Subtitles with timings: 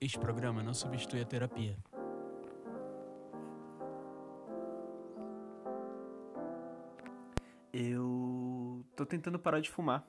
[0.00, 1.76] Este programa não substitui a terapia.
[7.72, 10.08] Eu tô tentando parar de fumar.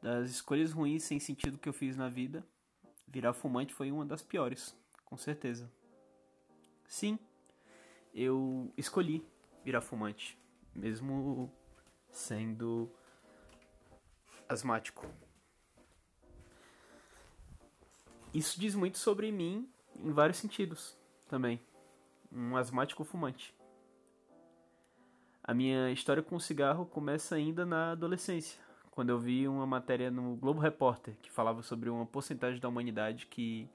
[0.00, 2.46] Das escolhas ruins sem sentido que eu fiz na vida,
[3.08, 5.68] virar fumante foi uma das piores, com certeza.
[6.86, 7.18] Sim,
[8.14, 9.26] eu escolhi
[9.64, 10.38] virar fumante,
[10.72, 11.52] mesmo
[12.08, 12.88] sendo
[14.48, 15.04] asmático.
[18.38, 20.96] Isso diz muito sobre mim em vários sentidos
[21.28, 21.60] também.
[22.30, 23.52] Um asmático fumante.
[25.42, 28.60] A minha história com o cigarro começa ainda na adolescência,
[28.92, 33.26] quando eu vi uma matéria no Globo Repórter que falava sobre uma porcentagem da humanidade
[33.26, 33.68] que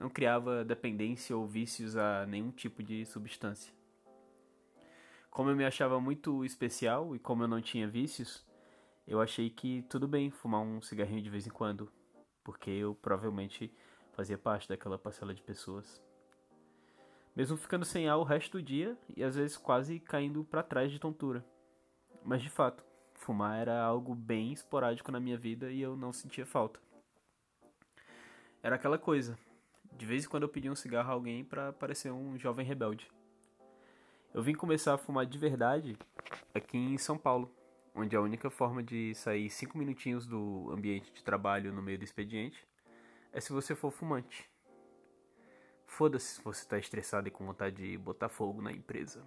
[0.00, 3.74] não criava dependência ou vícios a nenhum tipo de substância.
[5.30, 8.42] Como eu me achava muito especial e como eu não tinha vícios,
[9.06, 11.92] eu achei que tudo bem fumar um cigarrinho de vez em quando,
[12.42, 13.70] porque eu provavelmente
[14.18, 16.02] fazia parte daquela parcela de pessoas
[17.36, 20.90] mesmo ficando sem ar o resto do dia e às vezes quase caindo para trás
[20.90, 21.46] de tontura.
[22.24, 26.44] Mas de fato, fumar era algo bem esporádico na minha vida e eu não sentia
[26.44, 26.80] falta.
[28.60, 29.38] Era aquela coisa,
[29.96, 33.08] de vez em quando eu pedia um cigarro a alguém para parecer um jovem rebelde.
[34.34, 35.96] Eu vim começar a fumar de verdade
[36.52, 37.48] aqui em São Paulo,
[37.94, 42.04] onde a única forma de sair cinco minutinhos do ambiente de trabalho no meio do
[42.04, 42.67] expediente
[43.38, 44.50] é se você for fumante.
[45.86, 49.24] Foda-se se você está estressado e com vontade de botar fogo na empresa.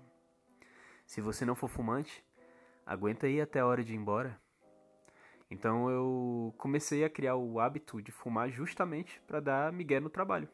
[1.05, 2.21] Se você não for fumante,
[2.85, 4.37] aguenta aí até a hora de ir embora.
[5.49, 10.49] Então eu comecei a criar o hábito de fumar justamente para dar migué no trabalho.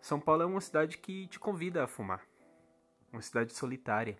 [0.00, 2.26] São Paulo é uma cidade que te convida a fumar.
[3.12, 4.18] Uma cidade solitária,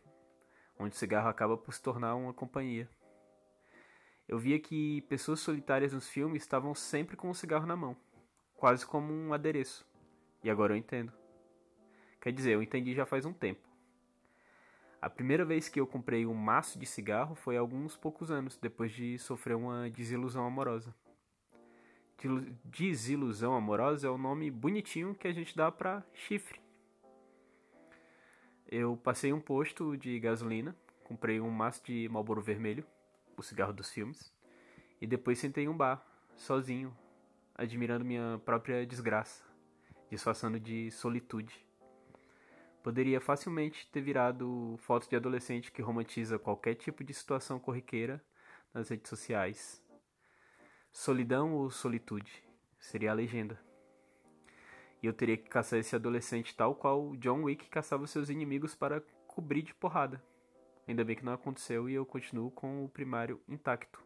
[0.79, 2.89] onde o cigarro acaba por se tornar uma companhia.
[4.27, 7.97] Eu via que pessoas solitárias nos filmes estavam sempre com o cigarro na mão,
[8.55, 9.87] quase como um adereço.
[10.43, 11.13] E agora eu entendo.
[12.21, 13.69] Quer dizer, eu entendi já faz um tempo.
[15.01, 18.91] A primeira vez que eu comprei um maço de cigarro foi alguns poucos anos, depois
[18.91, 20.95] de sofrer uma desilusão amorosa.
[22.65, 26.59] Desilusão amorosa é o nome bonitinho que a gente dá pra chifre.
[28.67, 30.75] Eu passei um posto de gasolina,
[31.05, 32.87] comprei um maço de Marlboro Vermelho,
[33.37, 34.33] o cigarro dos filmes,
[35.01, 36.05] e depois sentei em um bar,
[36.37, 36.97] sozinho,
[37.55, 39.45] admirando minha própria desgraça
[40.15, 41.65] disfarçando de solitude.
[42.83, 48.23] Poderia facilmente ter virado foto de adolescente que romantiza qualquer tipo de situação corriqueira
[48.73, 49.83] nas redes sociais.
[50.93, 52.45] Solidão ou solitude
[52.79, 53.59] seria a legenda.
[55.03, 59.03] E eu teria que caçar esse adolescente tal qual John Wick caçava seus inimigos para
[59.27, 60.23] cobrir de porrada.
[60.87, 64.03] Ainda bem que não aconteceu e eu continuo com o primário intacto.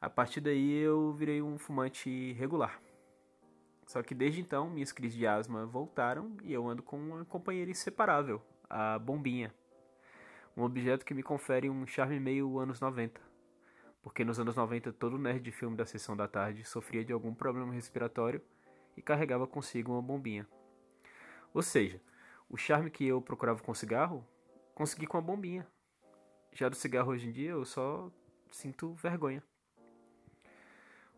[0.00, 2.78] A partir daí eu virei um fumante regular.
[3.86, 7.70] Só que desde então minhas crises de asma voltaram e eu ando com uma companheira
[7.70, 9.54] inseparável, a bombinha.
[10.56, 13.20] Um objeto que me confere um charme meio anos 90.
[14.02, 17.34] Porque nos anos 90 todo nerd de filme da sessão da tarde sofria de algum
[17.34, 18.42] problema respiratório
[18.96, 20.46] e carregava consigo uma bombinha.
[21.54, 22.00] Ou seja,
[22.48, 24.26] o charme que eu procurava com cigarro,
[24.74, 25.66] consegui com a bombinha.
[26.52, 28.10] Já do cigarro hoje em dia eu só
[28.50, 29.42] sinto vergonha.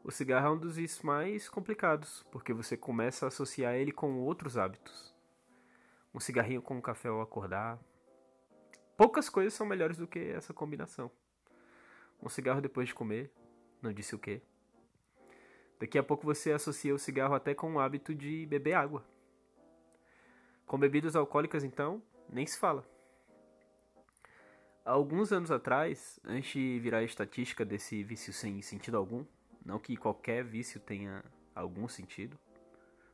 [0.05, 4.21] O cigarro é um dos vícios mais complicados, porque você começa a associar ele com
[4.21, 5.13] outros hábitos.
[6.15, 7.79] Um cigarrinho com um café ao acordar.
[8.97, 11.11] Poucas coisas são melhores do que essa combinação.
[12.23, 13.33] Um cigarro depois de comer,
[13.83, 14.41] não disse o quê.
[15.79, 19.05] Daqui a pouco você associa o cigarro até com o hábito de beber água.
[20.65, 22.96] Com bebidas alcoólicas, então, nem se fala.
[24.87, 29.25] Alguns anos atrás, antes de virar estatística desse vício sem sentido algum,
[29.65, 31.25] não que qualquer vício tenha
[31.57, 32.39] algum sentido,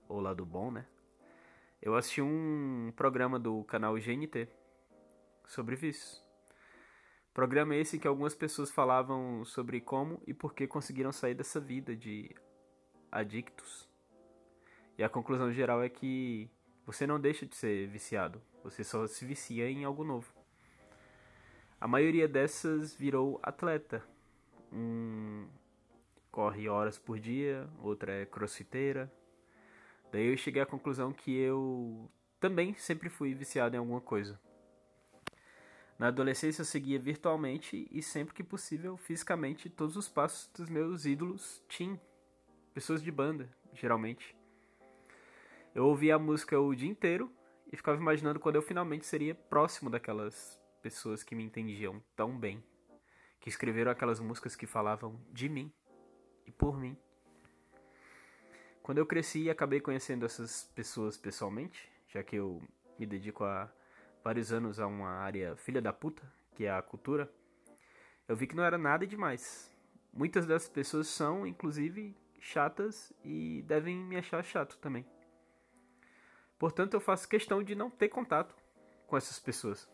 [0.06, 0.84] ou lado bom, né?
[1.80, 4.46] Eu assisti um programa do canal GNT
[5.46, 6.22] sobre vícios.
[7.32, 11.96] Programa esse que algumas pessoas falavam sobre como e por que conseguiram sair dessa vida
[11.96, 12.36] de
[13.10, 13.88] adictos.
[14.98, 16.50] E a conclusão geral é que
[16.84, 20.41] você não deixa de ser viciado, você só se vicia em algo novo.
[21.82, 24.04] A maioria dessas virou atleta,
[24.72, 25.48] um
[26.30, 29.12] corre horas por dia, outra é crossfiteira.
[30.12, 32.08] Daí eu cheguei à conclusão que eu
[32.38, 34.38] também sempre fui viciado em alguma coisa.
[35.98, 41.04] Na adolescência eu seguia virtualmente e sempre que possível fisicamente todos os passos dos meus
[41.04, 42.00] ídolos teen,
[42.72, 44.36] pessoas de banda, geralmente.
[45.74, 47.28] Eu ouvia a música o dia inteiro
[47.72, 52.62] e ficava imaginando quando eu finalmente seria próximo daquelas pessoas que me entendiam tão bem,
[53.40, 55.72] que escreveram aquelas músicas que falavam de mim
[56.46, 56.96] e por mim.
[58.82, 62.60] Quando eu cresci e acabei conhecendo essas pessoas pessoalmente, já que eu
[62.98, 63.70] me dedico há
[64.24, 66.22] vários anos a uma área filha da puta,
[66.54, 67.32] que é a cultura,
[68.26, 69.72] eu vi que não era nada demais.
[70.12, 75.06] Muitas dessas pessoas são, inclusive, chatas e devem me achar chato também.
[76.58, 78.54] Portanto, eu faço questão de não ter contato
[79.06, 79.88] com essas pessoas.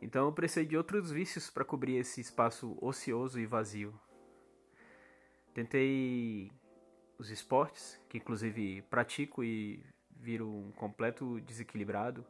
[0.00, 3.98] Então eu precisei de outros vícios para cobrir esse espaço ocioso e vazio.
[5.52, 6.50] Tentei
[7.18, 12.24] os esportes, que inclusive pratico e viro um completo desequilibrado,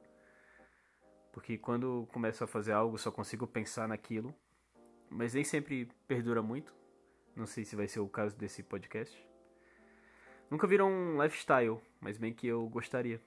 [1.32, 4.34] porque quando começo a fazer algo só consigo pensar naquilo,
[5.08, 6.74] mas nem sempre perdura muito.
[7.36, 9.16] Não sei se vai ser o caso desse podcast.
[10.50, 13.20] Nunca virou um lifestyle, mas bem que eu gostaria.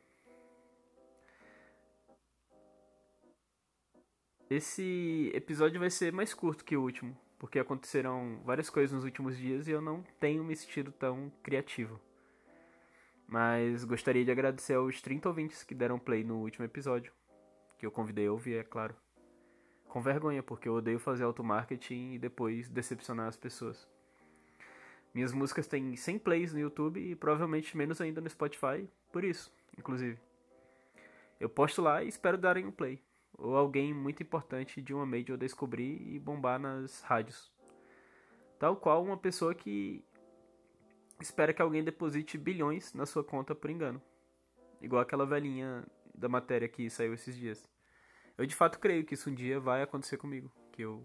[4.56, 9.36] Esse episódio vai ser mais curto que o último, porque aconteceram várias coisas nos últimos
[9.36, 12.00] dias e eu não tenho me sentido tão criativo.
[13.28, 17.12] Mas gostaria de agradecer aos 30 ouvintes que deram play no último episódio,
[17.80, 18.96] que eu convidei a ouvir, é claro.
[19.88, 23.90] Com vergonha, porque eu odeio fazer automarketing e depois decepcionar as pessoas.
[25.16, 29.52] Minhas músicas têm 100 plays no YouTube e provavelmente menos ainda no Spotify, por isso,
[29.76, 30.20] inclusive.
[31.40, 33.02] Eu posto lá e espero darem um play
[33.38, 37.51] ou alguém muito importante de uma major descobrir e bombar nas rádios.
[38.59, 40.03] Tal qual uma pessoa que
[41.19, 44.01] espera que alguém deposite bilhões na sua conta por engano.
[44.81, 47.68] Igual aquela velhinha da matéria que saiu esses dias.
[48.38, 51.03] Eu de fato creio que isso um dia vai acontecer comigo, que eu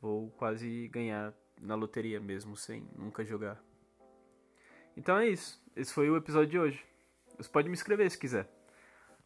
[0.00, 3.62] vou quase ganhar na loteria mesmo sem nunca jogar.
[4.96, 5.62] Então é isso.
[5.74, 6.84] Esse foi o episódio de hoje.
[7.36, 8.48] Você pode me escrever se quiser.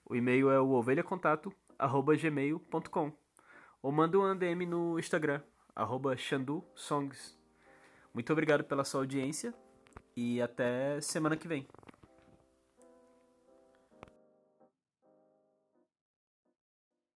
[0.05, 0.83] O e-mail é o
[1.87, 3.13] ovelhacontato@gmail.com
[3.83, 5.41] ou manda um DM no Instagram
[6.17, 7.39] @xandusongs.
[8.13, 9.55] Muito obrigado pela sua audiência
[10.17, 11.67] e até semana que vem.